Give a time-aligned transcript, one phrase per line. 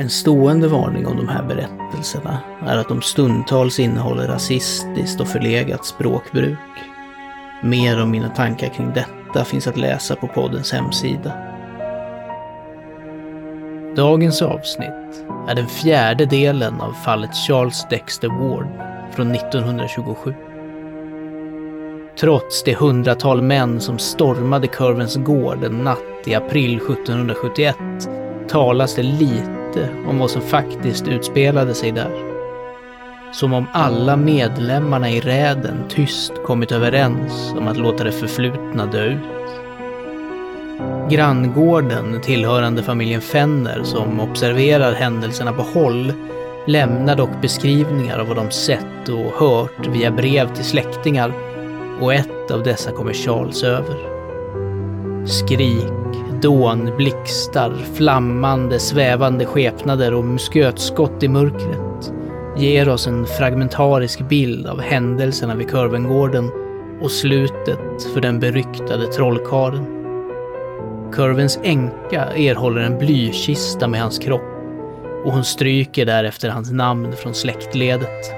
[0.00, 5.86] En stående varning om de här berättelserna är att de stundtals innehåller rasistiskt och förlegat
[5.86, 6.58] språkbruk.
[7.62, 11.32] Mer om mina tankar kring detta finns att läsa på poddens hemsida.
[13.96, 18.68] Dagens avsnitt är den fjärde delen av fallet Charles Dexter Ward
[19.12, 20.34] från 1927.
[22.20, 27.76] Trots det hundratal män som stormade Curvens gård en natt i april 1771
[28.48, 29.57] talas det lite
[30.06, 32.10] om vad som faktiskt utspelade sig där.
[33.32, 39.04] Som om alla medlemmarna i räden tyst kommit överens om att låta det förflutna dö
[39.04, 39.18] ut.
[41.10, 46.12] Granngården tillhörande familjen Fenner som observerar händelserna på håll
[46.66, 51.32] lämnar dock beskrivningar av vad de sett och hört via brev till släktingar
[52.00, 54.17] och ett av dessa kommer Charles över.
[55.28, 55.84] Skrik,
[56.42, 62.12] dån, blixtar, flammande, svävande skepnader och muskötskott i mörkret
[62.56, 66.50] ger oss en fragmentarisk bild av händelserna vid Kurvengården
[67.00, 69.86] och slutet för den beryktade trollkaren.
[71.12, 74.42] Kurvens änka erhåller en blykista med hans kropp
[75.24, 78.32] och hon stryker därefter hans namn från släktledet.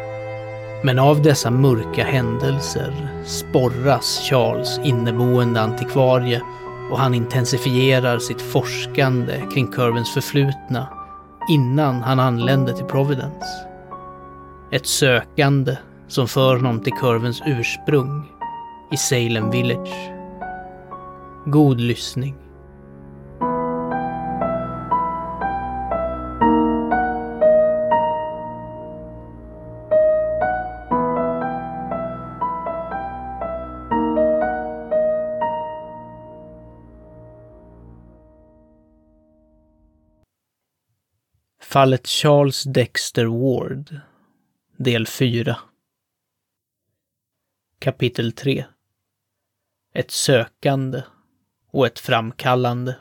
[0.84, 6.42] Men av dessa mörka händelser sporras Charles inneboende antikvarie
[6.90, 10.88] och han intensifierar sitt forskande kring Curvens förflutna
[11.48, 13.66] innan han anländer till Providence.
[14.70, 15.76] Ett sökande
[16.08, 18.28] som för honom till Curvens ursprung
[18.92, 20.10] i Salem Village.
[21.46, 22.39] God lyssning.
[41.70, 44.00] Fallet Charles Dexter Ward
[44.76, 45.56] Del 4
[47.78, 48.64] Kapitel 3
[49.94, 51.02] Ett sökande
[51.70, 52.96] och ett framkallande.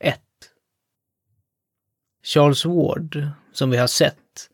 [0.00, 0.20] 1
[2.22, 4.50] Charles Ward, som vi har sett,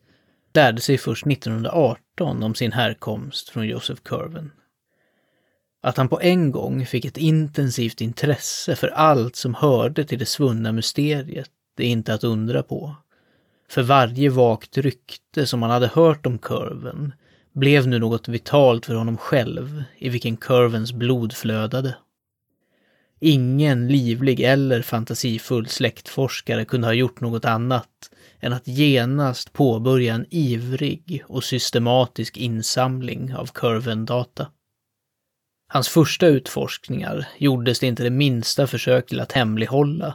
[0.53, 4.51] lärde sig först 1918 om sin härkomst från Joseph Curven.
[5.81, 10.25] Att han på en gång fick ett intensivt intresse för allt som hörde till det
[10.25, 12.95] svunna mysteriet det är inte att undra på.
[13.69, 17.13] För varje vagt rykte som han hade hört om kurven
[17.53, 21.95] blev nu något vitalt för honom själv, i vilken kurvens blod flödade.
[23.19, 28.09] Ingen livlig eller fantasifull släktforskare kunde ha gjort något annat
[28.39, 34.47] än att genast påbörja en ivrig och systematisk insamling av kurvendata.
[35.67, 40.13] Hans första utforskningar gjordes det inte det minsta försök till att hemlighålla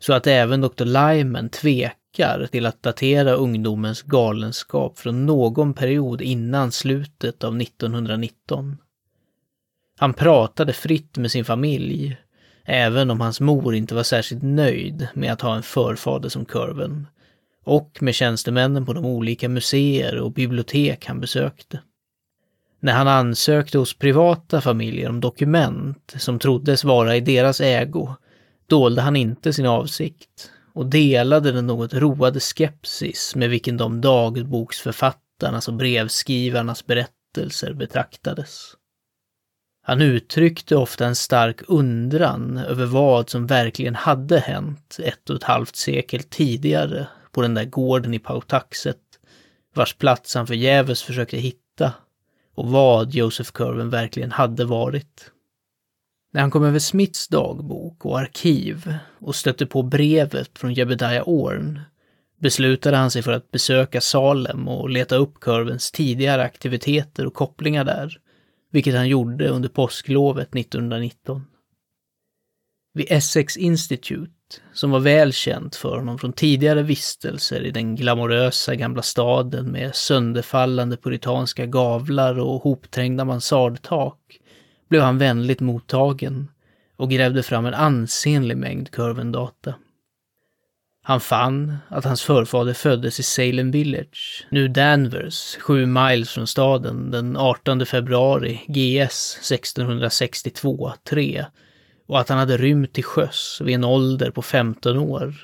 [0.00, 0.84] så att även Dr.
[0.84, 8.76] Lyman tvekar till att datera ungdomens galenskap från någon period innan slutet av 1919.
[9.98, 12.16] Han pratade fritt med sin familj,
[12.64, 17.06] även om hans mor inte var särskilt nöjd med att ha en förfader som Curven,
[17.64, 21.80] och med tjänstemännen på de olika museer och bibliotek han besökte.
[22.80, 28.14] När han ansökte hos privata familjer om dokument som troddes vara i deras ägo
[28.70, 35.68] dolde han inte sin avsikt och delade den något roade skepsis med vilken de dagboksförfattarnas
[35.68, 38.74] och brevskrivarnas berättelser betraktades.
[39.82, 45.42] Han uttryckte ofta en stark undran över vad som verkligen hade hänt ett och ett
[45.42, 48.96] halvt sekel tidigare på den där gården i Pautaxet,
[49.74, 51.92] vars plats han förgäves försökte hitta,
[52.54, 55.30] och vad Joseph Curven verkligen hade varit.
[56.32, 61.80] När han kom över Smiths dagbok och arkiv och stötte på brevet från Jebediah Orn
[62.40, 67.84] beslutade han sig för att besöka Salem och leta upp kurvens tidigare aktiviteter och kopplingar
[67.84, 68.20] där,
[68.70, 71.46] vilket han gjorde under påsklovet 1919.
[72.94, 74.32] Vid Essex Institute,
[74.72, 79.94] som var väl känt för honom från tidigare vistelser i den glamorösa gamla staden med
[79.94, 84.39] sönderfallande puritanska gavlar och hopträngda mansardtak,
[84.90, 86.48] blev han vänligt mottagen
[86.96, 89.74] och grävde fram en ansenlig mängd kurvendata.
[91.02, 97.10] Han fann att hans förfader föddes i Salem Village, nu Danvers, sju miles från staden,
[97.10, 101.44] den 18 februari GS 1662-3
[102.08, 105.34] och att han hade rymt till sjöss vid en ålder på 15 år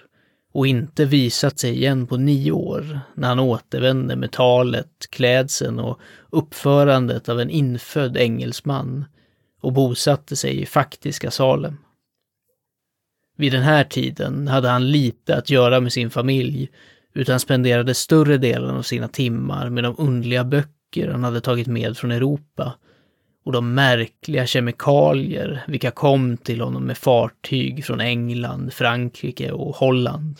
[0.52, 6.00] och inte visat sig igen på nio år när han återvände med talet, klädseln och
[6.30, 9.04] uppförandet av en infödd engelsman
[9.66, 11.76] och bosatte sig i faktiska Salem.
[13.36, 16.70] Vid den här tiden hade han lite att göra med sin familj,
[17.14, 21.96] utan spenderade större delen av sina timmar med de underliga böcker han hade tagit med
[21.96, 22.74] från Europa
[23.44, 30.36] och de märkliga kemikalier vilka kom till honom med fartyg från England, Frankrike och Holland.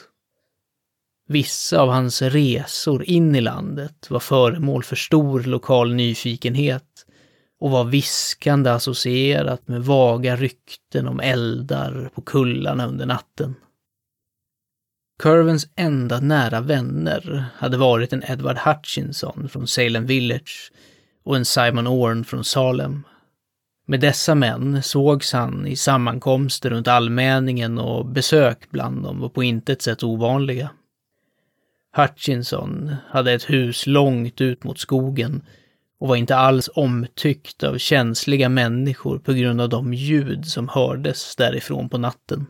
[1.28, 6.84] Vissa av hans resor in i landet var föremål för stor lokal nyfikenhet
[7.60, 13.54] och var viskande associerat med vaga rykten om eldar på kullarna under natten.
[15.18, 20.72] Curvens enda nära vänner hade varit en Edward Hutchinson från Salem Village
[21.24, 23.02] och en Simon Orn från Salem.
[23.86, 29.42] Med dessa män sågs han i sammankomster runt allmänningen och besök bland dem var på
[29.42, 30.70] intet sätt ovanliga.
[31.96, 35.42] Hutchinson hade ett hus långt ut mot skogen
[36.00, 41.36] och var inte alls omtyckt av känsliga människor på grund av de ljud som hördes
[41.36, 42.46] därifrån på natten.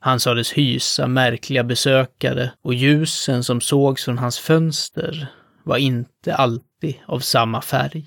[0.00, 5.26] Han sades hysa märkliga besökare och ljusen som sågs från hans fönster
[5.64, 8.04] var inte alltid av samma färg.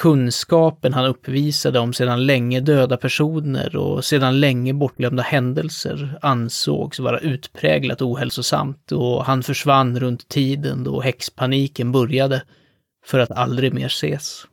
[0.00, 7.18] Kunskapen han uppvisade om sedan länge döda personer och sedan länge bortglömda händelser ansågs vara
[7.18, 12.42] utpräglat ohälsosamt och han försvann runt tiden då häxpaniken började
[13.04, 14.46] för att aldrig mer ses.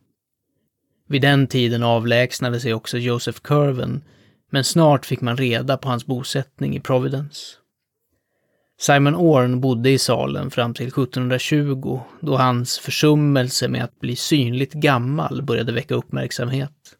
[1.08, 4.04] Vid den tiden avlägsnade sig också Joseph Curven,
[4.50, 7.56] men snart fick man reda på hans bosättning i Providence.
[8.80, 14.72] Simon Orn bodde i Salem fram till 1720, då hans försummelse med att bli synligt
[14.72, 16.96] gammal började väcka uppmärksamhet.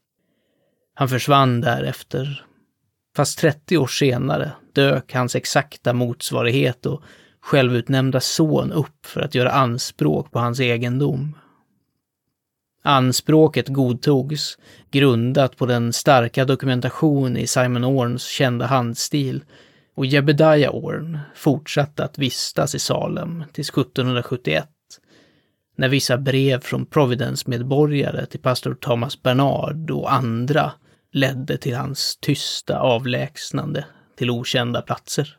[0.94, 2.44] Han försvann därefter.
[3.16, 7.02] Fast 30 år senare dök hans exakta motsvarighet och
[7.40, 11.36] självutnämnda son upp för att göra anspråk på hans egendom.
[12.82, 14.58] Anspråket godtogs,
[14.90, 19.44] grundat på den starka dokumentation i Simon Orns kända handstil,
[19.94, 24.68] och Jebediah Orn fortsatte att vistas i Salem till 1771,
[25.76, 30.72] när vissa brev från Providence-medborgare till pastor Thomas Bernard och andra
[31.12, 33.84] ledde till hans tysta avlägsnande
[34.16, 35.36] till okända platser.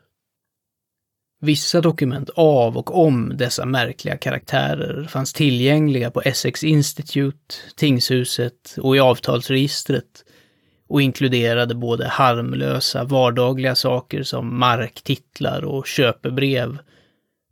[1.43, 8.95] Vissa dokument av och om dessa märkliga karaktärer fanns tillgängliga på Essex Institute, tingshuset och
[8.95, 10.25] i avtalsregistret
[10.87, 16.77] och inkluderade både harmlösa vardagliga saker som marktitlar och köpebrev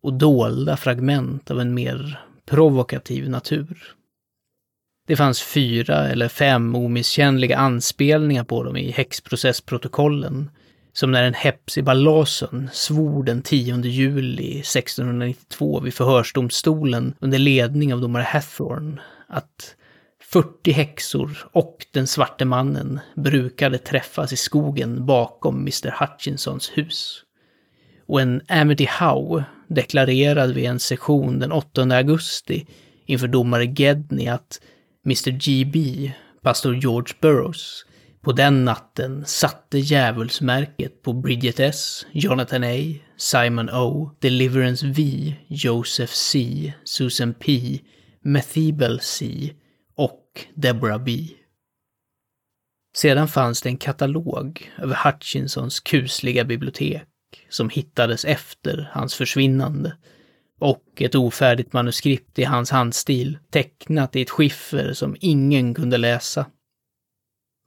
[0.02, 3.96] och dolda fragment av en mer provokativ natur.
[5.08, 10.50] Det fanns fyra eller fem omisskännliga anspelningar på dem i häxprocessprotokollen
[10.94, 18.02] som när en Hepzibah Lawson svor den 10 juli 1692 vid förhörsdomstolen under ledning av
[18.02, 19.76] domare Hathorne att
[20.22, 27.24] 40 häxor och den svarte mannen brukade träffas i skogen bakom Mr Hutchinsons hus.
[28.06, 32.68] Och en Amity Howe deklarerade vid en session den 8 augusti
[33.06, 34.62] inför domare Gedney att
[35.06, 37.86] Mr GB, pastor George Burroughs,
[38.22, 42.76] på den natten satte djävulsmärket på Bridget S, Jonathan A,
[43.18, 47.80] Simon O, Deliverance V, Joseph C, Susan P,
[48.22, 49.50] Methibel C
[49.96, 51.28] och Deborah B.
[52.96, 57.04] Sedan fanns det en katalog över Hutchinsons kusliga bibliotek
[57.50, 59.98] som hittades efter hans försvinnande
[60.60, 66.46] och ett ofärdigt manuskript i hans handstil tecknat i ett skiffer som ingen kunde läsa.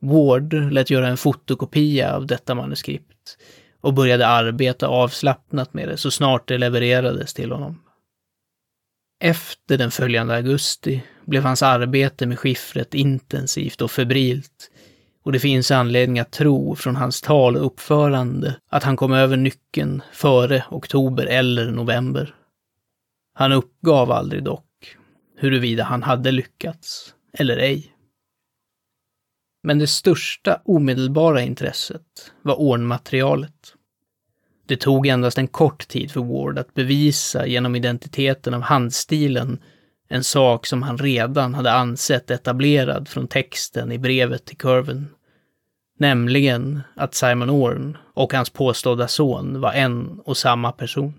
[0.02, 3.38] Ward lät göra en fotokopia av detta manuskript
[3.80, 7.82] och började arbeta avslappnat med det så snart det levererades till honom.
[9.24, 14.70] Efter den följande augusti blev hans arbete med skiffret intensivt och febrilt
[15.24, 19.36] och det finns anledning att tro från hans tal och uppförande att han kom över
[19.36, 22.34] nyckeln före oktober eller november.
[23.34, 24.96] Han uppgav aldrig dock
[25.36, 27.91] huruvida han hade lyckats eller ej.
[29.62, 33.74] Men det största omedelbara intresset var ornmaterialet.
[34.66, 39.60] Det tog endast en kort tid för Ward att bevisa genom identiteten av handstilen
[40.08, 45.08] en sak som han redan hade ansett etablerad från texten i brevet till Curven.
[45.98, 51.14] Nämligen att Simon Orn och hans påstådda son var en och samma person.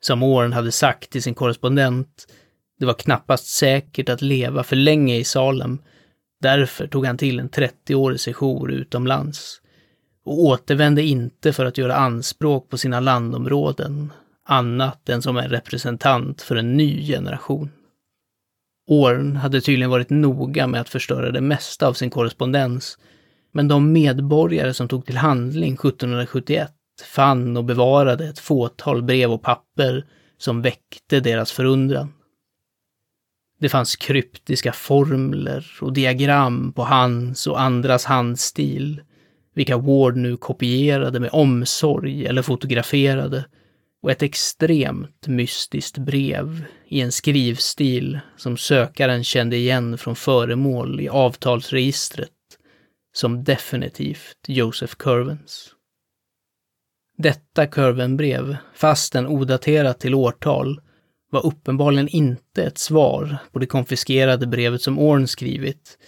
[0.00, 2.26] Som Orn hade sagt till sin korrespondent,
[2.78, 5.78] det var knappast säkert att leva för länge i Salem.
[6.42, 9.60] Därför tog han till en 30-årig sejour utomlands
[10.24, 14.12] och återvände inte för att göra anspråk på sina landområden,
[14.46, 17.70] annat än som en representant för en ny generation.
[18.88, 22.98] Orn hade tydligen varit noga med att förstöra det mesta av sin korrespondens,
[23.52, 26.72] men de medborgare som tog till handling 1771
[27.14, 30.06] fann och bevarade ett fåtal brev och papper
[30.38, 32.12] som väckte deras förundran.
[33.62, 39.02] Det fanns kryptiska formler och diagram på hans och andras handstil,
[39.54, 43.44] vilka Ward nu kopierade med omsorg eller fotograferade,
[44.02, 51.08] och ett extremt mystiskt brev i en skrivstil som sökaren kände igen från föremål i
[51.08, 52.30] avtalsregistret
[53.14, 55.70] som definitivt Joseph Curvens.
[57.18, 60.80] Detta Curven-brev, fastän odaterat till årtal,
[61.32, 65.98] var uppenbarligen inte ett svar på det konfiskerade brevet som Orn skrivit,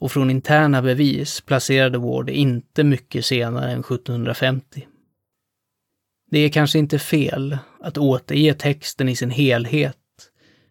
[0.00, 4.86] och från interna bevis placerade Ward det inte mycket senare än 1750.
[6.30, 9.96] Det är kanske inte fel att återge texten i sin helhet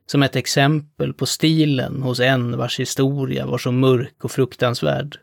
[0.05, 5.17] som ett exempel på stilen hos en vars historia var så mörk och fruktansvärd.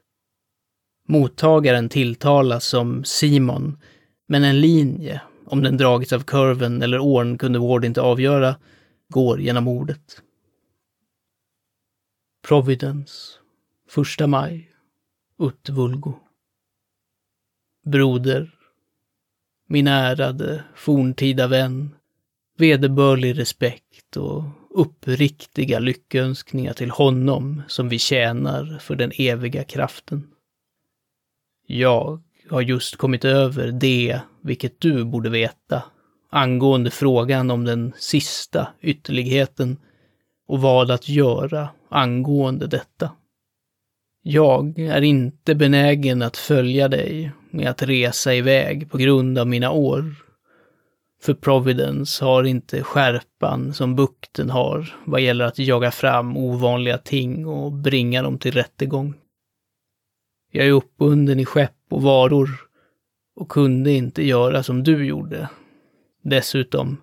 [1.08, 3.78] Mottagaren tilltalas som Simon,
[4.28, 8.56] men en linje, om den dragits av kurven eller åren kunde Ward inte avgöra,
[9.08, 10.22] går genom ordet.
[12.48, 13.38] Providence,
[13.88, 14.70] första maj,
[15.38, 16.14] Ut Vulgo.
[17.86, 18.50] Broder,
[19.68, 21.94] min ärade forntida vän,
[22.58, 30.30] vederbörlig respekt och uppriktiga lyckönskningar till honom som vi tjänar för den eviga kraften.
[31.66, 35.82] Jag har just kommit över det, vilket du borde veta,
[36.30, 39.76] angående frågan om den sista ytterligheten
[40.48, 43.10] och vad att göra angående detta.
[44.22, 49.70] Jag är inte benägen att följa dig med att resa iväg på grund av mina
[49.70, 50.14] år.
[51.22, 57.46] För Providence har inte skärpan som bukten har vad gäller att jaga fram ovanliga ting
[57.46, 59.14] och bringa dem till rättegång.
[60.58, 62.50] Jag är uppbunden i skepp och varor
[63.36, 65.48] och kunde inte göra som du gjorde.
[66.22, 66.96] Dessutom,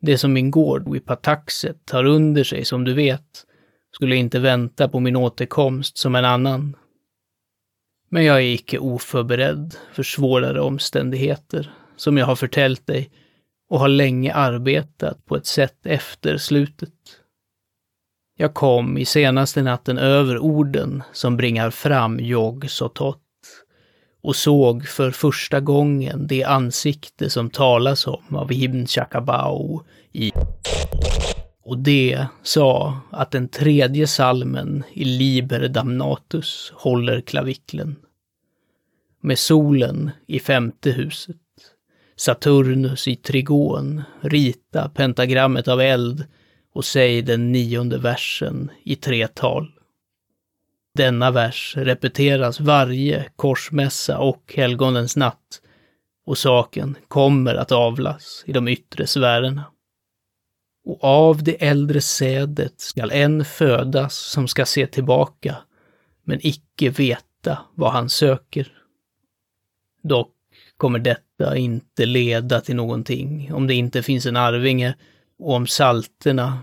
[0.00, 3.46] det som min gård vid Pataxet tar under sig som du vet,
[3.94, 6.76] skulle inte vänta på min återkomst som en annan.
[8.08, 13.10] Men jag är icke oförberedd för svårare omständigheter, som jag har förtällt dig,
[13.68, 17.19] och har länge arbetat på ett sätt efter slutet.
[18.40, 23.18] Jag kom i senaste natten över orden som bringar fram Jog Sotot
[24.22, 29.82] och såg för första gången det ansikte som talas om av Ibn Chakabao
[30.12, 30.32] i
[31.64, 37.96] och det sa att den tredje salmen i Liber Damnatus håller klaviklen.
[39.20, 41.36] Med solen i femte huset,
[42.16, 46.26] Saturnus i trigon, rita pentagrammet av eld
[46.72, 49.72] och säg den nionde versen i tre tal.
[50.94, 55.60] Denna vers repeteras varje korsmässa och helgonens natt
[56.26, 59.64] och saken kommer att avlas i de yttre sfärerna.
[60.84, 65.56] Och av det äldre sädet skall en födas som ska se tillbaka,
[66.24, 68.72] men icke veta vad han söker.
[70.02, 70.34] Dock
[70.76, 74.94] kommer detta inte leda till någonting om det inte finns en arvinge
[75.40, 76.58] och om salterna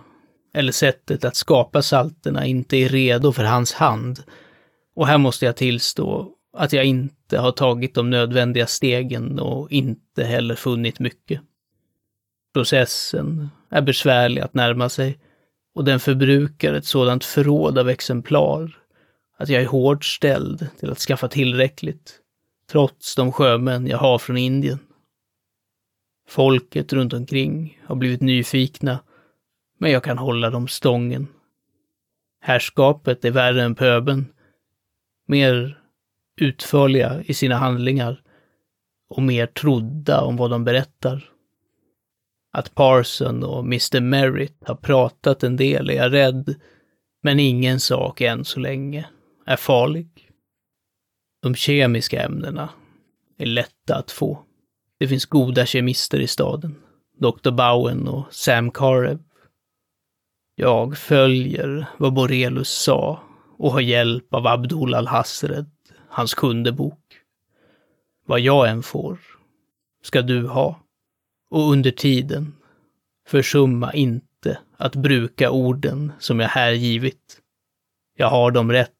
[0.53, 4.24] eller sättet att skapa salterna inte är redo för hans hand.
[4.96, 10.24] Och här måste jag tillstå att jag inte har tagit de nödvändiga stegen och inte
[10.24, 11.41] heller funnit mycket.
[12.53, 15.19] Processen är besvärlig att närma sig
[15.75, 18.77] och den förbrukar ett sådant förråd av exemplar
[19.38, 22.19] att jag är hårt ställd till att skaffa tillräckligt,
[22.72, 24.79] trots de sjömän jag har från Indien.
[26.27, 29.00] Folket runt omkring har blivit nyfikna
[29.77, 31.27] men jag kan hålla dem stången.
[32.41, 34.34] Härskapet är värre än pöben.
[35.27, 35.81] Mer
[36.41, 38.22] utförliga i sina handlingar
[39.10, 41.31] och mer trodda om vad de berättar.
[42.53, 46.55] Att Parson och Mr Merritt har pratat en del är jag rädd,
[47.24, 49.10] men ingen sak än så länge
[49.46, 50.31] är farlig.
[51.41, 52.69] De kemiska ämnena
[53.38, 54.47] är lätta att få.
[55.00, 56.75] Det finns goda kemister i staden.
[57.20, 59.20] Dr Bowen och Sam Karev.
[60.56, 63.24] Jag följer vad Borelius sa
[63.58, 65.70] och har hjälp av Abdul al-Hasred,
[66.10, 67.00] hans sjunde bok.
[68.25, 69.20] Vad jag än får,
[70.04, 70.80] ska du ha.
[71.50, 72.56] Och under tiden,
[73.27, 77.42] försumma inte att bruka orden som jag här givit.
[78.18, 78.92] Jag har dem rätt,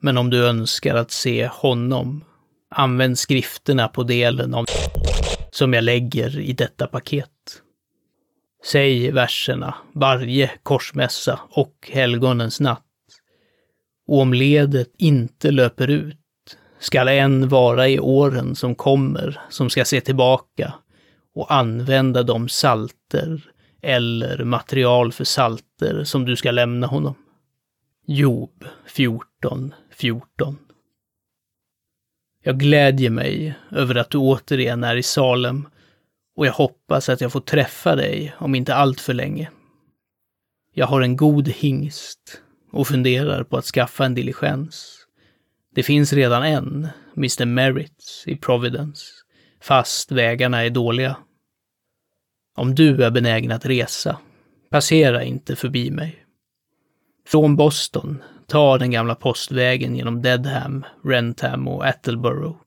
[0.00, 2.24] men om du önskar att se honom,
[2.70, 4.64] använd skrifterna på delen av
[5.54, 7.30] som jag lägger i detta paket.
[8.64, 12.82] Säg verserna varje korsmässa och helgonens natt.
[14.06, 16.18] Och om ledet inte löper ut
[16.78, 20.74] skall en vara i åren som kommer som ska se tillbaka
[21.34, 23.40] och använda de salter
[23.82, 27.14] eller material för salter som du ska lämna honom.
[28.06, 30.58] Job 14, 14.
[32.46, 35.68] Jag glädjer mig över att du återigen är i Salem
[36.36, 39.50] och jag hoppas att jag får träffa dig om inte allt för länge.
[40.74, 44.98] Jag har en god hingst och funderar på att skaffa en diligens.
[45.74, 47.44] Det finns redan en, Mr.
[47.44, 49.04] Merritt, i Providence,
[49.60, 51.16] fast vägarna är dåliga.
[52.56, 54.18] Om du är benägen att resa,
[54.70, 56.24] passera inte förbi mig.
[57.26, 62.58] Från Boston, ta den gamla postvägen genom Dedham, Rentham och Attleboro.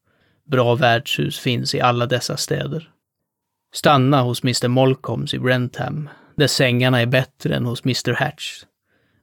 [0.45, 2.89] Bra värdshus finns i alla dessa städer.
[3.73, 4.67] Stanna hos Mr.
[4.67, 8.13] Molcoms i Rentham, där sängarna är bättre än hos Mr.
[8.13, 8.63] Hatch.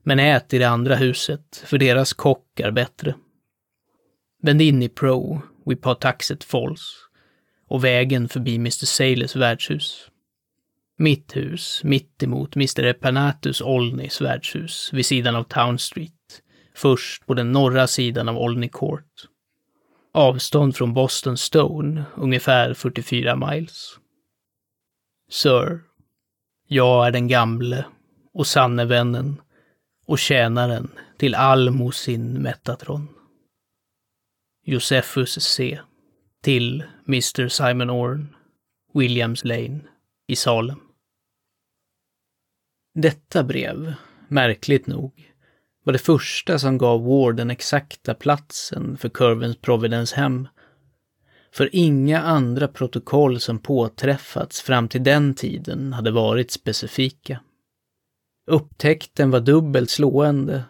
[0.03, 3.15] Men ät i det andra huset, för deras kock är bättre.
[4.41, 6.95] Vänd in i Pro, vid Pawtaxet Falls,
[7.67, 8.85] och vägen förbi Mr.
[8.85, 10.09] Sailors värdshus.
[10.97, 12.83] Mitt hus, mitt emot Mr.
[12.83, 16.14] Epanatus Olneys värdshus, vid sidan av Town Street,
[16.75, 19.27] först på den norra sidan av Olney Court.
[20.11, 23.99] Avstånd från Boston Stone, ungefär 44 miles.
[25.29, 25.81] Sir,
[26.67, 27.85] jag är den gamle
[28.33, 29.41] och sanne vännen
[30.05, 33.07] och tjänaren till Almosin Metatron.
[34.65, 35.79] Josephus C.
[36.43, 37.47] Till Mr.
[37.47, 38.35] Simon Orn,
[38.93, 39.79] Williams Lane
[40.27, 40.79] i Salem.
[42.93, 43.93] Detta brev,
[44.27, 45.34] märkligt nog,
[45.85, 50.47] var det första som gav Ward den exakta platsen för kurvens Providence hem
[51.53, 57.39] för inga andra protokoll som påträffats fram till den tiden hade varit specifika.
[58.51, 60.63] Upptäckten var dubbelt slående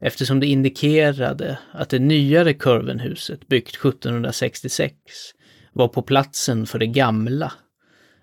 [0.00, 4.94] eftersom det indikerade att det nyare Kurvenhuset, byggt 1766,
[5.72, 7.52] var på platsen för det gamla.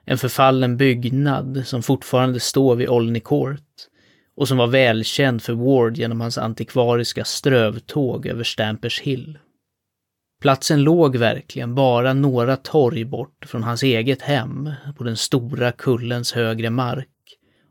[0.06, 3.88] En förfallen byggnad som fortfarande står vid Olney Court
[4.36, 9.40] och som var välkänd för Ward genom hans antikvariska strövtåg över Stampers Hill.
[10.42, 16.34] Platsen låg verkligen bara några torg bort från hans eget hem på den stora kullens
[16.34, 17.08] högre mark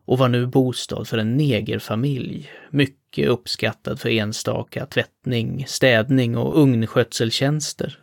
[0.07, 7.99] och var nu bostad för en negerfamilj, mycket uppskattad för enstaka tvättning, städning och ugnskötseltjänster.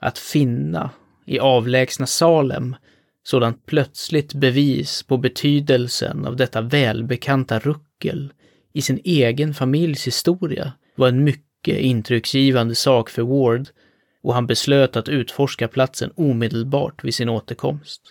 [0.00, 0.90] Att finna
[1.26, 2.76] i avlägsna Salem
[3.24, 8.32] sådant plötsligt bevis på betydelsen av detta välbekanta ruckel
[8.72, 13.68] i sin egen familjs historia var en mycket intrycksgivande sak för Ward
[14.22, 18.02] och han beslöt att utforska platsen omedelbart vid sin återkomst.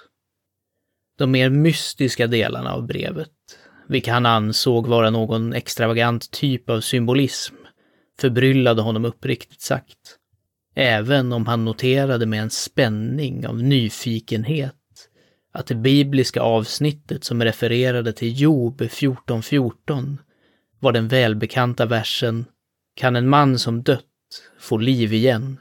[1.17, 3.29] De mer mystiska delarna av brevet,
[3.87, 7.55] vilka han ansåg vara någon extravagant typ av symbolism,
[8.19, 10.17] förbryllade honom uppriktigt sagt.
[10.75, 14.75] Även om han noterade med en spänning av nyfikenhet
[15.51, 20.17] att det bibliska avsnittet som refererade till Job 14.14
[20.79, 22.45] var den välbekanta versen
[22.95, 24.05] kan en man som dött
[24.59, 25.59] få liv igen?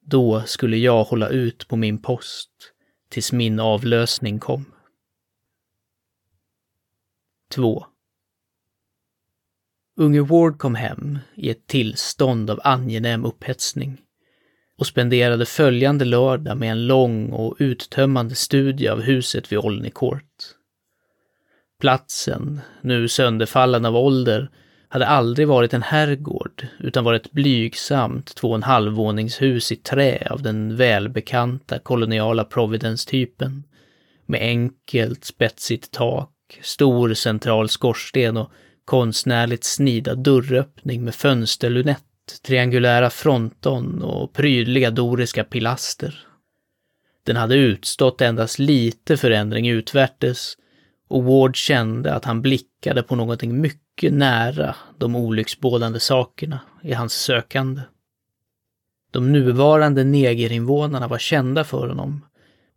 [0.00, 2.50] Då skulle jag hålla ut på min post
[3.10, 4.64] tills min avlösning kom.
[7.50, 7.86] 2.
[9.96, 14.00] Unge Ward kom hem i ett tillstånd av angenäm upphetsning
[14.78, 20.24] och spenderade följande lördag med en lång och uttömmande studie av huset vid Olney Court.
[21.80, 24.50] Platsen, nu sönderfallen av ålder,
[24.88, 29.76] hade aldrig varit en herrgård utan var ett blygsamt två och en halv våningshus i
[29.76, 33.64] trä av den välbekanta koloniala Providence-typen.
[34.26, 38.52] Med enkelt spetsigt tak, stor central skorsten och
[38.84, 42.04] konstnärligt snidad dörröppning med fönsterlunett,
[42.42, 46.26] triangulära fronton och prydliga doriska pilaster.
[47.22, 50.54] Den hade utstått endast lite förändring utvärtes
[51.08, 57.12] och Ward kände att han blickade på någonting mycket nära de olycksbådande sakerna i hans
[57.12, 57.82] sökande.
[59.10, 62.24] De nuvarande negerinvånarna var kända för honom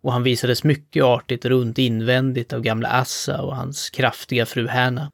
[0.01, 5.11] och han visades mycket artigt runt invändigt av gamla Assa och hans kraftiga fru Härna.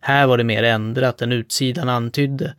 [0.00, 2.54] Här var det mer ändrat än utsidan antydde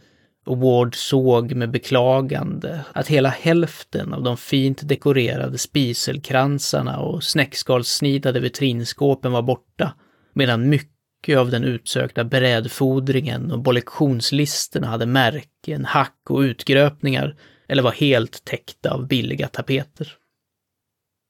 [0.55, 9.31] Ward såg med beklagande att hela hälften av de fint dekorerade spiselkransarna och snäckskalssnidade vitrinskåpen
[9.31, 9.93] var borta,
[10.33, 17.35] medan mycket av den utsökta brädfodringen och bollektionslisterna hade märken, hack och utgröpningar
[17.67, 20.13] eller var helt täckta av billiga tapeter.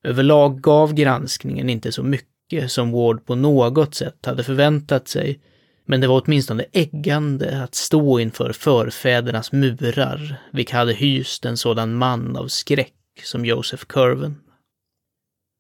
[0.04, 5.40] Överlag gav granskningen inte så mycket som Ward på något sätt hade förväntat sig,
[5.90, 11.96] men det var åtminstone äggande att stå inför förfädernas murar, vilka hade hyst en sådan
[11.96, 14.36] man av skräck som Joseph Curven.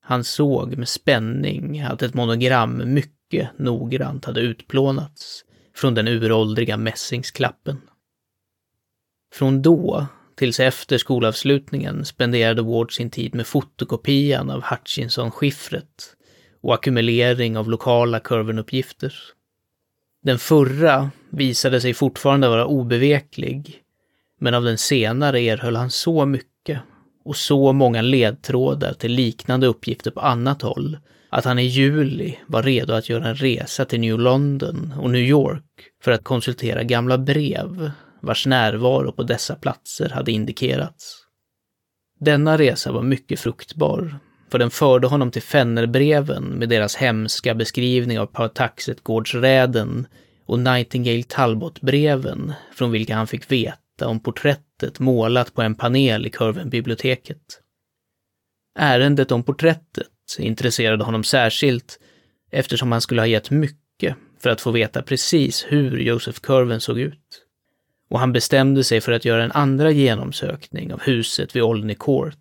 [0.01, 7.81] Han såg med spänning att ett monogram mycket noggrant hade utplånats från den uråldriga mässingsklappen.
[9.33, 16.15] Från då tills efter skolavslutningen spenderade Ward sin tid med fotokopian av Hutchinson-skiffret
[16.61, 19.13] och ackumulering av lokala kurvenuppgifter.
[20.27, 23.81] Den förra visade sig fortfarande vara obeveklig,
[24.39, 26.79] men av den senare erhöll han så mycket
[27.25, 30.97] och så många ledtrådar till liknande uppgifter på annat håll
[31.29, 35.21] att han i juli var redo att göra en resa till New London och New
[35.21, 35.63] York
[36.03, 41.15] för att konsultera gamla brev vars närvaro på dessa platser hade indikerats.
[42.19, 48.19] Denna resa var mycket fruktbar, för den förde honom till Fennerbreven med deras hemska beskrivning
[48.19, 50.07] av Partaxetgårdsräden
[50.45, 56.29] och Nightingale Talbot-breven från vilka han fick veta om porträttet målat på en panel i
[56.29, 57.61] Curven-biblioteket.
[58.79, 60.07] Ärendet om porträttet
[60.39, 61.99] intresserade honom särskilt
[62.51, 66.99] eftersom han skulle ha gett mycket för att få veta precis hur Joseph Curven såg
[66.99, 67.43] ut
[68.09, 72.37] och han bestämde sig för att göra en andra genomsökning av huset vid Olney Court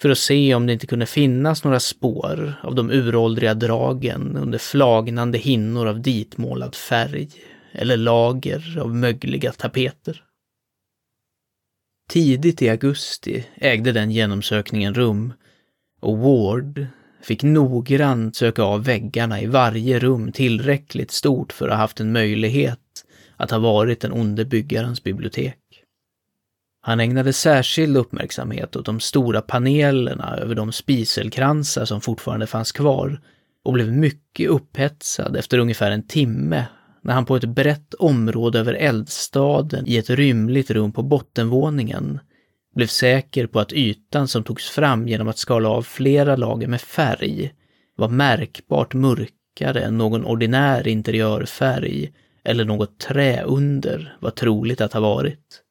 [0.00, 4.58] för att se om det inte kunde finnas några spår av de uråldriga dragen under
[4.58, 7.28] flagnande hinnor av ditmålad färg
[7.72, 10.24] eller lager av mögliga tapeter.
[12.10, 15.32] Tidigt i augusti ägde den genomsökningen rum
[16.00, 16.86] och Ward
[17.22, 22.12] fick noggrant söka av väggarna i varje rum tillräckligt stort för att ha haft en
[22.12, 23.04] möjlighet
[23.36, 25.59] att ha varit den onde byggarens bibliotek.
[26.80, 33.20] Han ägnade särskild uppmärksamhet åt de stora panelerna över de spiselkransar som fortfarande fanns kvar
[33.64, 36.66] och blev mycket upphetsad efter ungefär en timme
[37.02, 42.20] när han på ett brett område över eldstaden i ett rymligt rum på bottenvåningen
[42.74, 46.80] blev säker på att ytan som togs fram genom att skala av flera lager med
[46.80, 47.52] färg
[47.96, 52.12] var märkbart mörkare än någon ordinär interiörfärg
[52.44, 55.62] eller något trä under var troligt att ha varit.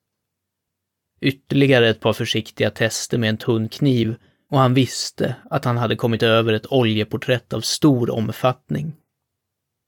[1.21, 4.15] Ytterligare ett par försiktiga tester med en tunn kniv
[4.51, 8.93] och han visste att han hade kommit över ett oljeporträtt av stor omfattning.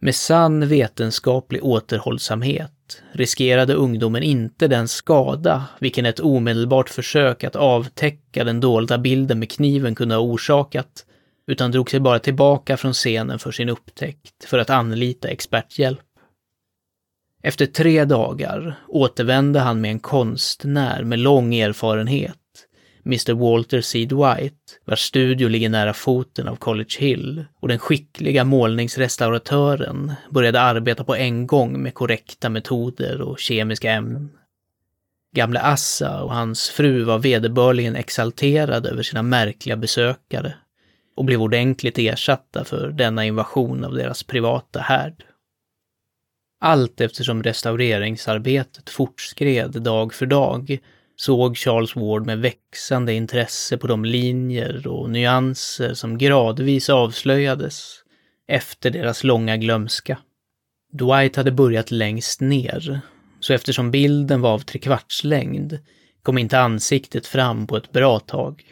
[0.01, 8.43] Med sann vetenskaplig återhållsamhet riskerade ungdomen inte den skada vilken ett omedelbart försök att avtäcka
[8.43, 11.05] den dolda bilden med kniven kunde ha orsakat,
[11.47, 16.10] utan drog sig bara tillbaka från scenen för sin upptäckt för att anlita experthjälp.
[17.43, 22.37] Efter tre dagar återvände han med en konstnär med lång erfarenhet,
[23.05, 28.43] Mr Walter Seed White, vars studio ligger nära foten av College Hill, och den skickliga
[28.43, 34.29] målningsrestauratören började arbeta på en gång med korrekta metoder och kemiska ämnen.
[35.35, 40.53] Gamle Assa och hans fru var vederbörligen exalterade över sina märkliga besökare
[41.15, 45.23] och blev ordentligt ersatta för denna invasion av deras privata härd.
[46.63, 50.79] Allt eftersom restaureringsarbetet fortskred dag för dag
[51.15, 57.93] såg Charles Ward med växande intresse på de linjer och nyanser som gradvis avslöjades
[58.47, 60.17] efter deras långa glömska.
[60.93, 63.01] Dwight hade börjat längst ner,
[63.39, 65.79] så eftersom bilden var av trekvartslängd
[66.23, 68.63] kom inte ansiktet fram på ett bra tag.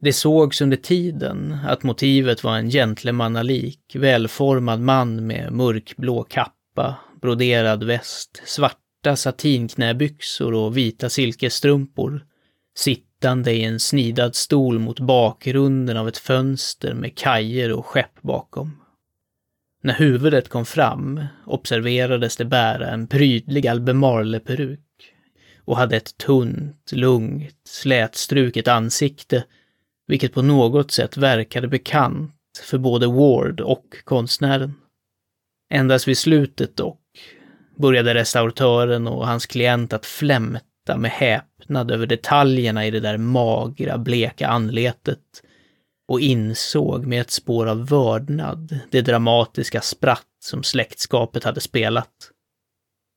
[0.00, 6.96] Det sågs under tiden att motivet var en gentlemannalik, välformad man med mörkblå kapp kappa,
[7.20, 12.24] broderad väst, svarta satinknäbyxor och vita silkesstrumpor,
[12.74, 18.76] sittande i en snidad stol mot bakgrunden av ett fönster med kajer och skepp bakom.
[19.82, 24.80] När huvudet kom fram observerades det bära en prydlig albemarleperuk
[25.64, 29.44] och hade ett tunt, lugnt, slätstruket ansikte,
[30.06, 34.74] vilket på något sätt verkade bekant för både Ward och konstnären.
[35.70, 37.00] Endast vid slutet dock
[37.76, 43.98] började restauratören och hans klient att flämta med häpnad över detaljerna i det där magra,
[43.98, 45.18] bleka anletet
[46.08, 52.30] och insåg med ett spår av vördnad det dramatiska spratt som släktskapet hade spelat.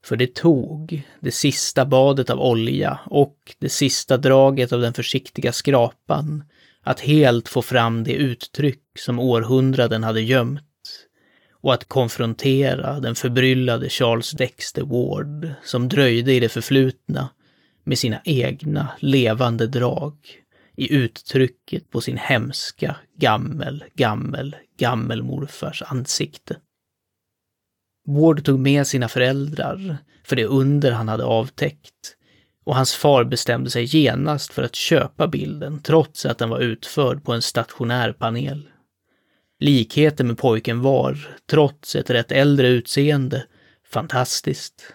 [0.05, 5.51] För det tog det sista badet av olja och det sista draget av den försiktiga
[5.51, 6.43] skrapan
[6.83, 10.61] att helt få fram det uttryck som århundraden hade gömt
[11.63, 17.29] och att konfrontera den förbryllade Charles Dexter Ward som dröjde i det förflutna
[17.83, 20.15] med sina egna levande drag
[20.77, 26.57] i uttrycket på sin hemska gammel, gammel, gammelmorfars ansikte.
[28.07, 32.15] Ward tog med sina föräldrar för det under han hade avtäckt
[32.63, 37.23] och hans far bestämde sig genast för att köpa bilden trots att den var utförd
[37.23, 38.69] på en stationär panel.
[39.63, 43.43] Likheten med pojken var, trots ett rätt äldre utseende,
[43.87, 44.93] fantastiskt.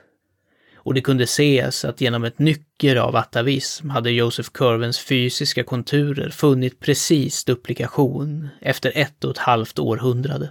[0.77, 6.31] Och det kunde ses att genom ett nycker av atavism hade Joseph Curvens fysiska konturer
[6.31, 10.51] funnit precis duplikation efter ett och ett halvt århundrade.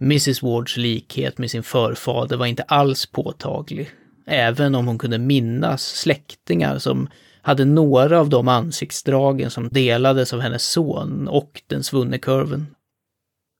[0.00, 3.90] Mrs Wards likhet med sin förfader var inte alls påtaglig,
[4.26, 7.08] även om hon kunde minnas släktingar som
[7.42, 12.66] hade några av de ansiktsdragen som delades av hennes son och den svunne kurven.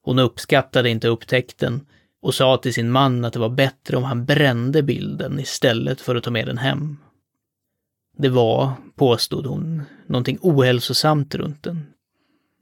[0.07, 1.87] Hon uppskattade inte upptäckten
[2.23, 6.14] och sa till sin man att det var bättre om han brände bilden istället för
[6.14, 6.97] att ta med den hem.
[8.19, 11.87] Det var, påstod hon, någonting ohälsosamt runt den.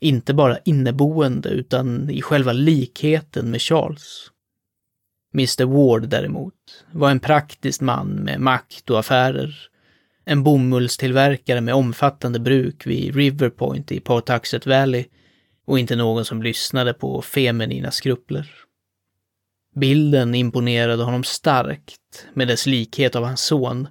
[0.01, 4.31] Inte bara inneboende utan i själva likheten med Charles.
[5.35, 9.69] Mr Ward däremot var en praktisk man med makt och affärer.
[10.25, 15.05] En bomullstillverkare med omfattande bruk vid Riverpoint i Pawtuxet Valley
[15.65, 18.51] och inte någon som lyssnade på feminina skrupler.
[19.75, 23.89] Bilden imponerade honom starkt med dess likhet av hans son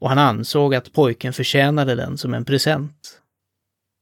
[0.00, 3.20] och han ansåg att pojken förtjänade den som en present.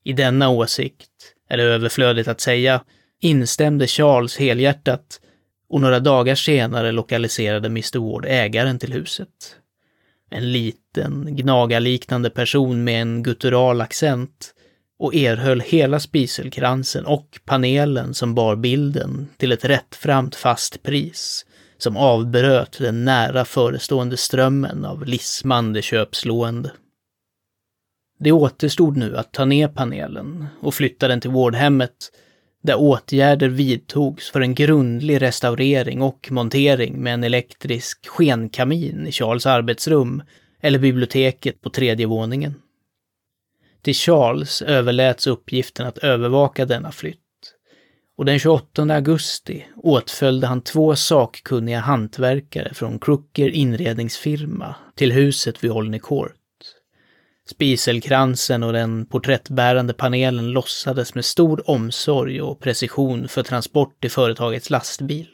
[0.05, 1.11] I denna åsikt,
[1.49, 2.85] eller överflödigt att säga,
[3.21, 5.21] instämde Charles helhjärtat
[5.69, 9.57] och några dagar senare lokaliserade Mr Ward ägaren till huset.
[10.31, 14.55] En liten, gnagarliknande person med en guttural accent
[15.01, 21.47] och erhöll hela spiselkransen och panelen som bar bilden till ett rättframt fast pris
[21.79, 26.73] som avbröt den nära förestående strömmen av lismande köpslående.
[28.19, 32.11] Det återstod nu att ta ner panelen och flytta den till vårdhemmet
[32.63, 39.47] där åtgärder vidtogs för en grundlig restaurering och montering med en elektrisk skenkamin i Charles
[39.47, 40.23] arbetsrum
[40.61, 42.55] eller biblioteket på tredje våningen.
[43.83, 47.19] Till Charles överläts uppgiften att övervaka denna flytt.
[48.19, 55.71] Och den 28 augusti åtföljde han två sakkunniga hantverkare från Crooker inredningsfirma till huset vid
[55.71, 56.37] Olney Court.
[57.51, 64.71] Spiselkransen och den porträttbärande panelen lossades med stor omsorg och precision för transport i företagets
[64.71, 65.29] lastbil.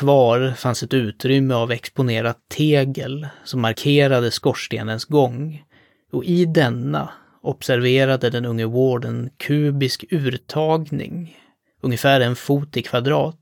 [0.00, 5.64] Kvar fanns ett utrymme av exponerat tegel som markerade skorstenens gång
[6.10, 7.08] och i denna
[7.42, 11.36] observerade den unge Ward en kubisk urtagning,
[11.80, 13.38] ungefär en fot i kvadrat,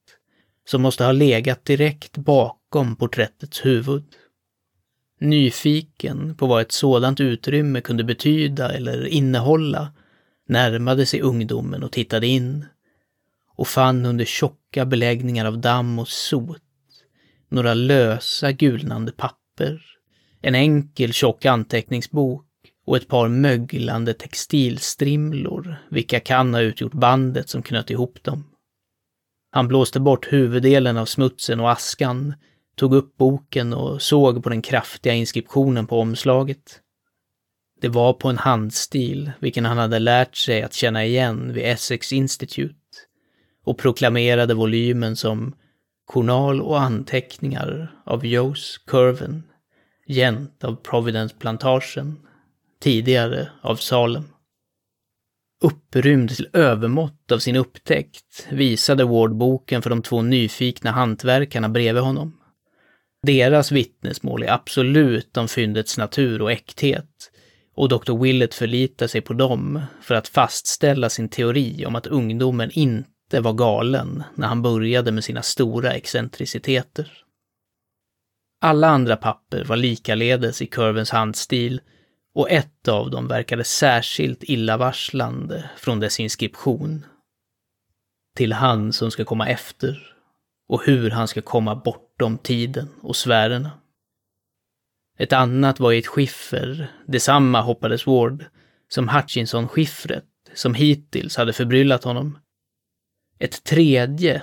[0.65, 4.05] som måste ha legat direkt bakom porträttets huvud.
[5.21, 9.93] Nyfiken på vad ett sådant utrymme kunde betyda eller innehålla
[10.49, 12.67] närmade sig ungdomen och tittade in
[13.57, 16.63] och fann under tjocka beläggningar av damm och sot
[17.49, 19.83] några lösa gulnande papper,
[20.43, 22.48] en enkel tjock anteckningsbok
[22.89, 28.45] och ett par möglande textilstrimlor, vilka kan ha utgjort bandet som knöt ihop dem.
[29.51, 32.35] Han blåste bort huvuddelen av smutsen och askan,
[32.77, 36.81] tog upp boken och såg på den kraftiga inskriptionen på omslaget.
[37.81, 42.13] Det var på en handstil, vilken han hade lärt sig att känna igen vid Essex
[42.13, 42.75] Institute
[43.65, 45.55] och proklamerade volymen som
[46.07, 49.43] Journal och anteckningar av Jose Curven,
[50.07, 52.17] gent av Providence-plantagen,
[52.81, 54.25] tidigare av Salem.
[55.65, 62.03] Upprymd till övermått av sin upptäckt visade Ward boken för de två nyfikna hantverkarna bredvid
[62.03, 62.41] honom.
[63.23, 67.31] Deras vittnesmål är absolut om fyndets natur och äkthet
[67.79, 68.23] och Dr.
[68.23, 73.53] Willett förlitar sig på dem för att fastställa sin teori om att ungdomen inte var
[73.53, 77.13] galen när han började med sina stora excentriciteter.
[78.61, 81.81] Alla andra papper var likaledes i kurvens handstil
[82.39, 87.07] och ett av dem verkade särskilt illavarslande från dess inskription.
[88.37, 90.15] Till han som ska komma efter
[90.69, 93.71] och hur han ska komma bortom tiden och sfärerna.
[95.19, 98.45] Ett annat var i ett skiffer, detsamma hoppades Ward,
[98.89, 100.25] som Hutchinson-skiffret,
[100.55, 102.39] som hittills hade förbryllat honom.
[103.39, 104.43] Ett tredje,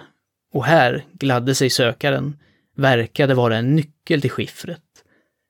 [0.53, 2.37] och här gladde sig sökaren,
[2.75, 4.84] verkade vara en nyckel till skiffret,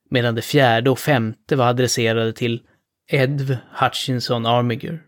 [0.10, 2.62] medan det fjärde och femte var adresserade till
[3.08, 5.04] Edv Hutchinson Armiger,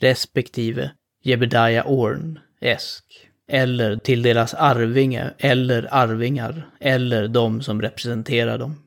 [0.00, 0.90] respektive
[1.22, 3.04] Jebediah Orn, Esk,
[3.48, 8.82] eller till deras arvinge eller arvingar, eller de som representerar dem.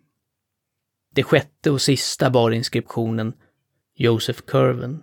[1.16, 3.34] Det sjätte och sista bar inskriptionen
[3.96, 5.02] Joseph Curven,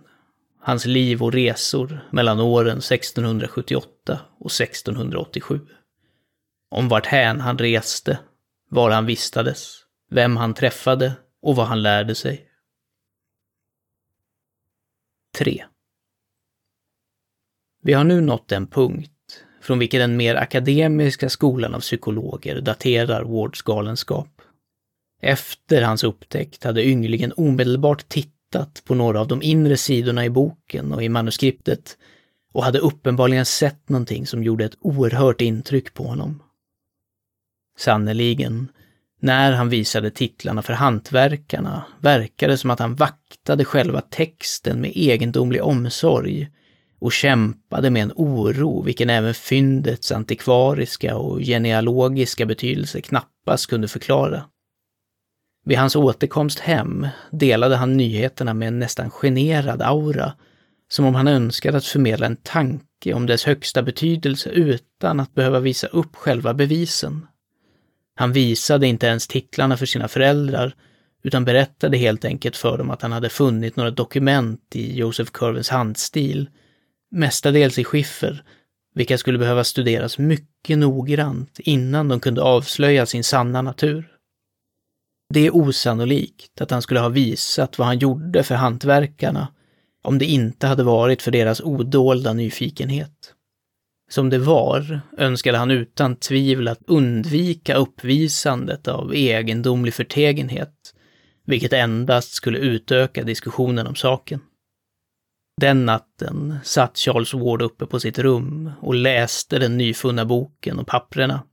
[0.59, 5.59] hans liv och resor mellan åren 1678 och 1687.
[6.71, 8.19] Om vart hän han reste,
[8.69, 9.80] var han vistades,
[10.11, 12.47] vem han träffade och vad han lärde sig.
[15.37, 15.65] 3.
[17.83, 19.11] Vi har nu nått den punkt
[19.61, 24.41] från vilken den mer akademiska skolan av psykologer daterar Wards galenskap.
[25.21, 30.93] Efter hans upptäckt hade ynglingen omedelbart tittat på några av de inre sidorna i boken
[30.93, 31.97] och i manuskriptet
[32.53, 36.43] och hade uppenbarligen sett någonting som gjorde ett oerhört intryck på honom.
[37.77, 38.67] Sannerligen,
[39.21, 44.91] när han visade titlarna för hantverkarna verkade det som att han vaktade själva texten med
[44.95, 46.49] egendomlig omsorg
[46.99, 54.43] och kämpade med en oro vilken även fyndets antikvariska och genealogiska betydelse knappast kunde förklara.
[55.65, 60.33] Vid hans återkomst hem delade han nyheterna med en nästan generad aura,
[60.89, 65.59] som om han önskade att förmedla en tanke om dess högsta betydelse utan att behöva
[65.59, 67.27] visa upp själva bevisen.
[68.21, 70.75] Han visade inte ens titlarna för sina föräldrar,
[71.23, 75.69] utan berättade helt enkelt för dem att han hade funnit några dokument i Joseph Curvens
[75.69, 76.49] handstil,
[77.11, 78.43] mestadels i skiffer,
[78.95, 84.11] vilka skulle behöva studeras mycket noggrant innan de kunde avslöja sin sanna natur.
[85.33, 89.47] Det är osannolikt att han skulle ha visat vad han gjorde för hantverkarna
[90.01, 93.33] om det inte hade varit för deras odolda nyfikenhet.
[94.11, 100.73] Som det var önskade han utan tvivel att undvika uppvisandet av egendomlig förtegenhet,
[101.45, 104.39] vilket endast skulle utöka diskussionen om saken.
[105.61, 110.87] Den natten satt Charles Ward uppe på sitt rum och läste den nyfunna boken och
[110.87, 111.43] papprena.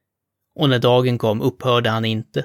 [0.55, 2.45] Och när dagen kom upphörde han inte.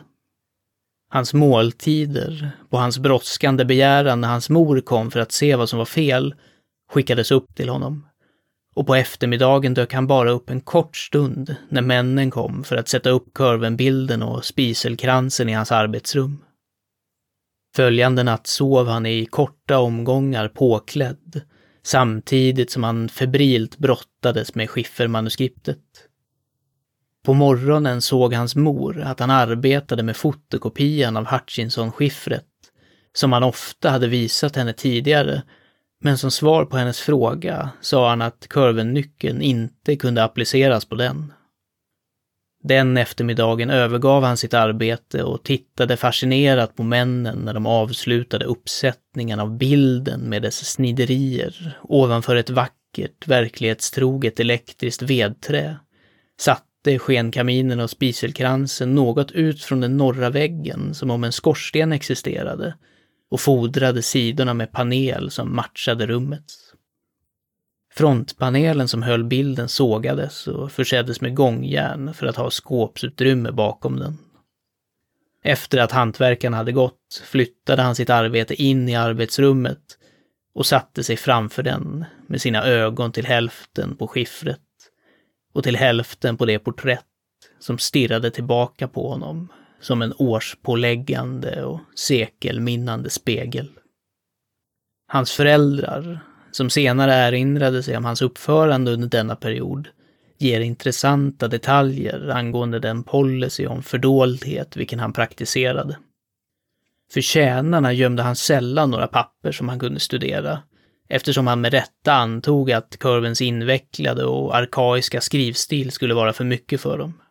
[1.09, 5.79] Hans måltider, på hans brådskande begäran när hans mor kom för att se vad som
[5.79, 6.35] var fel,
[6.91, 8.05] skickades upp till honom.
[8.73, 12.87] Och på eftermiddagen dök han bara upp en kort stund när männen kom för att
[12.87, 16.43] sätta upp kurvenbilden och spiselkransen i hans arbetsrum.
[17.75, 21.41] Följande natt sov han i korta omgångar påklädd,
[21.83, 25.79] samtidigt som han febrilt brottades med skiffermanuskriptet.
[27.25, 32.43] På morgonen såg hans mor att han arbetade med fotokopian av Hutchinson-skiffret,
[33.13, 35.43] som han ofta hade visat henne tidigare,
[36.03, 41.33] men som svar på hennes fråga sa han att kurvennyckeln inte kunde appliceras på den.
[42.63, 49.39] Den eftermiddagen övergav han sitt arbete och tittade fascinerat på männen när de avslutade uppsättningen
[49.39, 55.75] av bilden med dess sniderier ovanför ett vackert, verklighetstroget elektriskt vedträ.
[56.39, 62.73] Satte skenkaminen och spiselkransen något ut från den norra väggen som om en skorsten existerade
[63.29, 66.73] och fodrade sidorna med panel som matchade rummets.
[67.93, 74.17] Frontpanelen som höll bilden sågades och förseddes med gångjärn för att ha skåpsutrymme bakom den.
[75.43, 79.97] Efter att hantverkaren hade gått flyttade han sitt arbete in i arbetsrummet
[80.55, 84.59] och satte sig framför den med sina ögon till hälften på skiffret
[85.53, 87.05] och till hälften på det porträtt
[87.59, 89.51] som stirrade tillbaka på honom
[89.83, 93.69] som en årspåläggande och sekelminnande spegel.
[95.07, 96.19] Hans föräldrar
[96.51, 99.87] som senare erinrade sig om hans uppförande under denna period,
[100.37, 105.97] ger intressanta detaljer angående den policy om fördoldhet vilken han praktiserade.
[107.13, 110.59] För tjänarna gömde han sällan några papper som han kunde studera,
[111.09, 116.81] eftersom han med rätta antog att kurvens invecklade och arkaiska skrivstil skulle vara för mycket
[116.81, 117.22] för dem.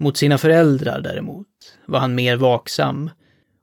[0.00, 1.46] Mot sina föräldrar däremot
[1.86, 3.10] var han mer vaksam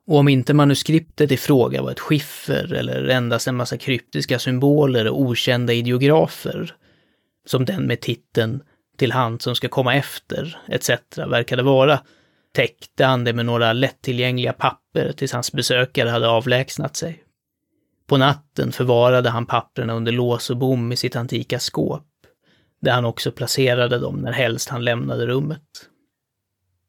[0.08, 5.08] och om inte manuskriptet i fråga var ett skiffer eller endast en massa kryptiska symboler
[5.08, 6.76] och okända ideografer,
[7.46, 8.64] som den med titeln
[8.98, 10.90] Till han som ska komma efter, etc.
[11.18, 12.00] verkade vara,
[12.56, 17.24] täckte han det med några lättillgängliga papper tills hans besökare hade avlägsnat sig.
[18.08, 22.08] På natten förvarade han papperna under lås och bom i sitt antika skåp,
[22.82, 25.62] där han också placerade dem när helst han lämnade rummet.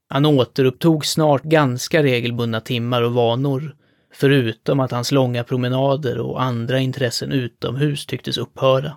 [0.09, 3.77] Han återupptog snart ganska regelbundna timmar och vanor,
[4.15, 8.97] förutom att hans långa promenader och andra intressen utomhus tycktes upphöra.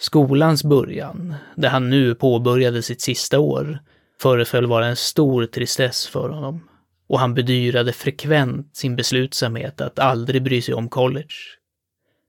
[0.00, 3.78] Skolans början, där han nu påbörjade sitt sista år,
[4.20, 6.68] föreföll vara en stor tristess för honom
[7.06, 11.34] och han bedyrade frekvent sin beslutsamhet att aldrig bry sig om college.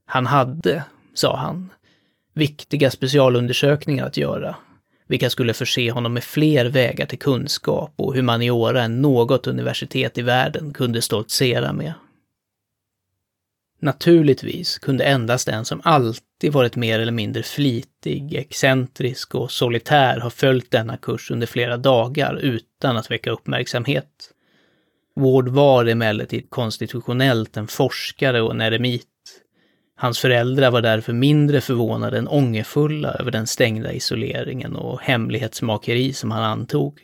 [0.06, 0.84] Han hade,
[1.14, 1.70] sa han,
[2.34, 4.56] viktiga specialundersökningar att göra,
[5.08, 10.22] vilka skulle förse honom med fler vägar till kunskap och humaniora än något universitet i
[10.22, 11.94] världen kunde stoltsera med.
[13.80, 20.30] Naturligtvis kunde endast den som alltid varit mer eller mindre flitig, excentrisk och solitär ha
[20.30, 24.32] följt denna kurs under flera dagar utan att väcka uppmärksamhet.
[25.16, 29.08] Ward var emellertid konstitutionellt en forskare och en eremit.
[29.98, 36.32] Hans föräldrar var därför mindre förvånade än ångerfulla över den stängda isoleringen och hemlighetsmakeri som
[36.32, 37.00] han antog.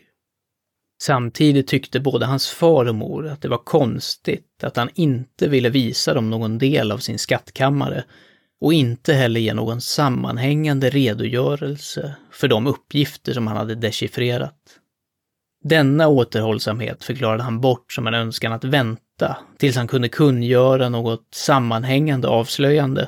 [1.03, 5.69] Samtidigt tyckte både hans far och mor att det var konstigt att han inte ville
[5.69, 8.03] visa dem någon del av sin skattkammare
[8.61, 14.57] och inte heller ge någon sammanhängande redogörelse för de uppgifter som han hade dechiffrerat.
[15.63, 19.01] Denna återhållsamhet förklarade han bort som en önskan att vänta
[19.57, 23.07] tills han kunde kungöra något sammanhängande avslöjande.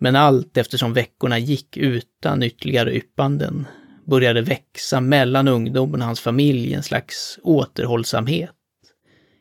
[0.00, 3.66] Men allt eftersom veckorna gick utan ytterligare yppanden
[4.06, 8.50] började växa mellan ungdomen och hans familj en slags återhållsamhet.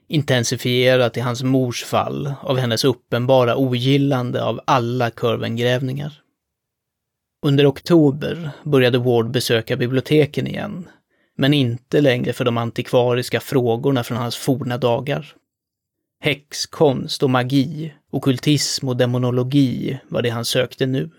[0.08, 6.22] Intensifierat i hans mors fall av hennes uppenbara ogillande av alla kurvengrävningar.
[7.46, 10.90] Under oktober började Ward besöka biblioteken igen,
[11.38, 15.36] men inte längre för de antikvariska frågorna från hans forna dagar.
[16.20, 21.10] Häxkonst och magi, okultism och demonologi var det han sökte nu.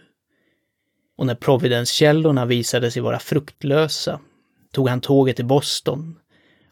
[1.16, 4.20] Och när Providence-källorna visade sig vara fruktlösa
[4.72, 6.18] tog han tåget till Boston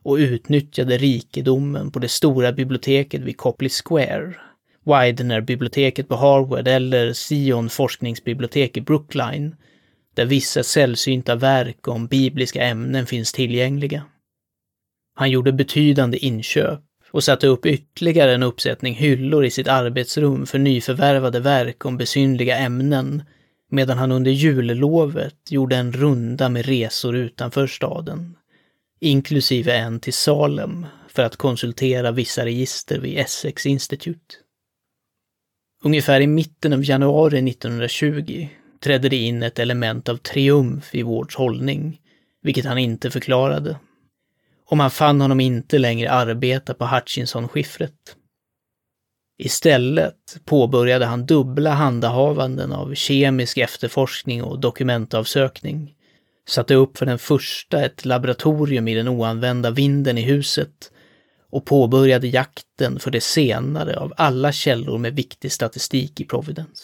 [0.02, 4.34] och utnyttjade rikedomen på det stora biblioteket vid Copley Square,
[4.84, 9.56] Widener-biblioteket på Harvard eller Sion forskningsbibliotek i Brookline,
[10.14, 14.04] där vissa sällsynta verk om bibliska ämnen finns tillgängliga.
[15.14, 16.85] Han gjorde betydande inköp
[17.16, 22.58] och satte upp ytterligare en uppsättning hyllor i sitt arbetsrum för nyförvärvade verk om besynliga
[22.58, 23.22] ämnen
[23.70, 28.36] medan han under jullovet gjorde en runda med resor utanför staden,
[29.00, 34.34] inklusive en till Salem för att konsultera vissa register vid Essex Institute.
[35.84, 38.48] Ungefär i mitten av januari 1920
[38.80, 42.00] trädde det in ett element av triumf i Wards hållning,
[42.42, 43.76] vilket han inte förklarade.
[44.66, 48.16] Och man fann honom inte längre arbeta på Hutchinson-skiffret.
[49.38, 55.94] Istället påbörjade han dubbla handahavanden av kemisk efterforskning och dokumentavsökning,
[56.48, 60.92] satte upp för den första ett laboratorium i den oanvända vinden i huset
[61.50, 66.82] och påbörjade jakten för det senare av alla källor med viktig statistik i Providence.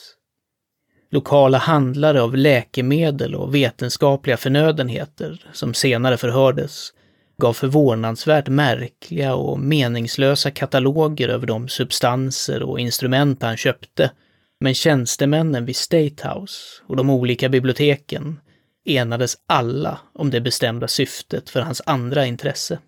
[1.10, 6.92] Lokala handlare av läkemedel och vetenskapliga förnödenheter, som senare förhördes,
[7.36, 14.10] gav förvånansvärt märkliga och meningslösa kataloger över de substanser och instrument han köpte.
[14.60, 18.40] Men tjänstemännen vid Statehouse och de olika biblioteken
[18.84, 22.78] enades alla om det bestämda syftet för hans andra intresse.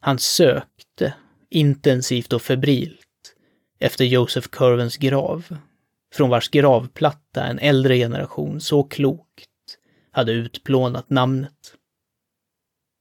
[0.00, 1.14] Han sökte,
[1.50, 2.98] intensivt och febrilt,
[3.78, 5.56] efter Joseph Curvens grav,
[6.14, 9.48] från vars gravplatta en äldre generation så klokt
[10.10, 11.77] hade utplånat namnet.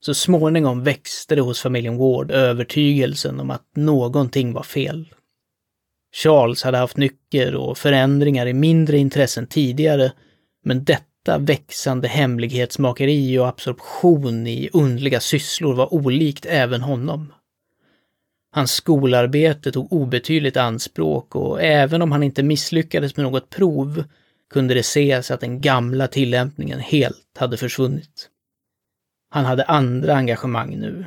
[0.07, 5.13] Så småningom växte det hos familjen Ward övertygelsen om att någonting var fel.
[6.15, 10.11] Charles hade haft nycker och förändringar i mindre intressen tidigare,
[10.63, 17.33] men detta växande hemlighetsmakeri och absorption i undliga sysslor var olikt även honom.
[18.51, 24.03] Hans skolarbete tog obetydligt anspråk och även om han inte misslyckades med något prov
[24.49, 28.29] kunde det ses att den gamla tillämpningen helt hade försvunnit.
[29.29, 31.05] Han hade andra engagemang nu.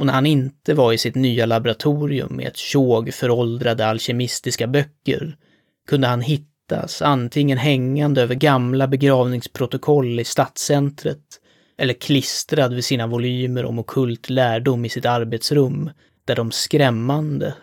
[0.00, 5.36] Och när han inte var i sitt nya laboratorium med ett tjog föråldrade alkemistiska böcker
[5.88, 11.40] kunde han hittas antingen hängande över gamla begravningsprotokoll i stadscentret
[11.78, 15.90] eller klistrad vid sina volymer om okult lärdom i sitt arbetsrum
[16.24, 17.54] där de skrämmande,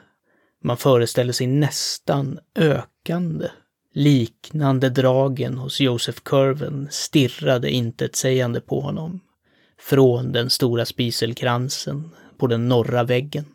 [0.63, 3.47] man föreställer sig nästan ökande,
[3.93, 9.19] liknande dragen hos Joseph Curven stirrade intetsägande på honom
[9.79, 13.45] från den stora spiselkransen på den norra väggen.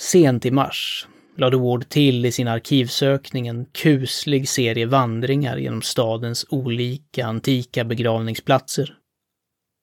[0.00, 6.46] Sent i mars lade Ward till i sin arkivsökning en kuslig serie vandringar genom stadens
[6.48, 8.98] olika antika begravningsplatser.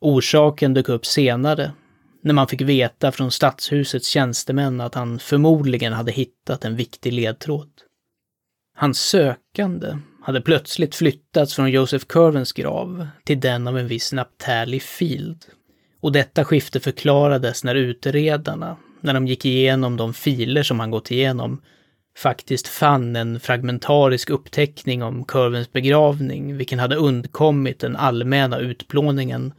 [0.02, 1.72] Orsaken dök upp senare,
[2.24, 7.70] när man fick veta från stadshusets tjänstemän att han förmodligen hade hittat en viktig ledtråd.
[8.76, 14.80] Hans sökande hade plötsligt flyttats från Joseph Curvens grav till den av en viss Naptali
[14.80, 15.46] Field.
[16.02, 21.12] Och detta skifte förklarades när utredarna, när de gick igenom de filer som han gått
[21.12, 21.62] igenom,
[22.18, 29.54] faktiskt fann en fragmentarisk uppteckning om Curvens begravning, vilken hade undkommit den allmänna utplåningen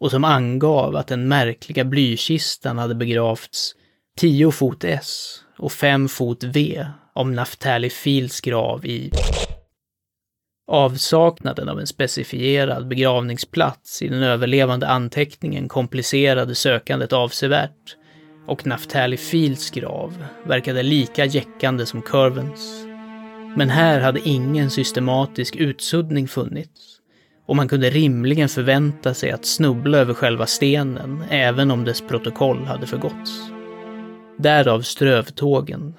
[0.00, 3.74] och som angav att den märkliga blykistan hade begravts
[4.18, 9.10] 10 fot S och 5 fot V om Naftali Fields grav i
[10.68, 17.96] Avsaknaden av en specifierad begravningsplats i den överlevande anteckningen komplicerade sökandet avsevärt
[18.46, 22.86] och Naftali Fields grav verkade lika jäckande som Curvens.
[23.56, 27.00] Men här hade ingen systematisk utsuddning funnits
[27.46, 32.64] och man kunde rimligen förvänta sig att snubbla över själva stenen även om dess protokoll
[32.64, 33.50] hade förgåtts.
[34.38, 35.94] Därav strövtågen,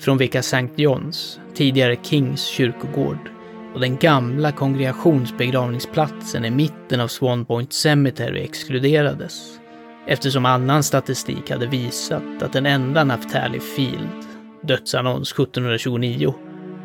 [0.00, 3.31] från vilka Sankt Johns, tidigare Kings kyrkogård,
[3.74, 9.58] och den gamla kongregationsbegravningsplatsen i mitten av Swan Point Cemetery exkluderades
[10.06, 14.26] eftersom annan statistik hade visat att den enda Naftali Field,
[14.62, 16.34] dödsannons 1729,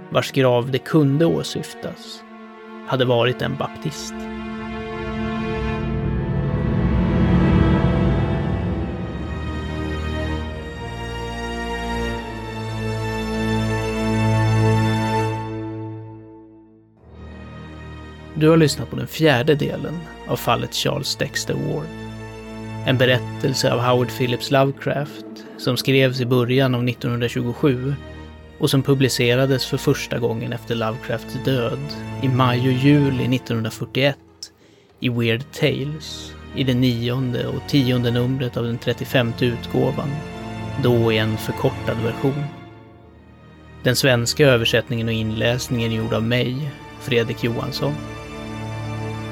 [0.09, 2.23] vars grav det kunde åsyftas,
[2.87, 4.13] hade varit en baptist.
[18.39, 21.85] Du har lyssnat på den fjärde delen av fallet Charles Dexter Ward.
[22.85, 25.25] En berättelse av Howard Phillips Lovecraft
[25.57, 27.95] som skrevs i början av 1927
[28.59, 31.79] och som publicerades för första gången efter Lovecrafts död
[32.21, 34.17] i maj och juli 1941
[34.99, 40.09] i Weird Tales i det nionde och tionde numret av den 35 utgåvan,
[40.83, 42.43] då i en förkortad version.
[43.83, 47.93] Den svenska översättningen och inläsningen är gjord av mig, Fredrik Johansson.